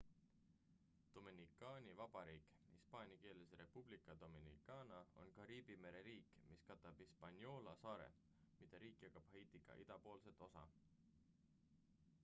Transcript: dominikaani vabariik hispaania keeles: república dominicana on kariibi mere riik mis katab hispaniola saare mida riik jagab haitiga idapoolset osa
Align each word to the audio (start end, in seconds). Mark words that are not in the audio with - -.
dominikaani 1.17 1.91
vabariik 1.99 2.47
hispaania 2.77 3.19
keeles: 3.25 3.51
república 3.59 4.15
dominicana 4.23 5.03
on 5.25 5.29
kariibi 5.37 5.77
mere 5.85 6.01
riik 6.09 6.33
mis 6.49 6.65
katab 6.71 7.05
hispaniola 7.05 7.77
saare 7.85 8.09
mida 8.17 8.83
riik 8.87 8.99
jagab 9.05 9.31
haitiga 9.37 9.79
idapoolset 9.85 10.45
osa 10.49 10.65